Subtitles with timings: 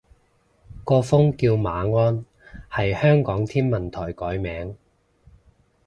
[0.83, 2.25] 個風叫馬鞍，
[2.71, 4.75] 係香港天文台改名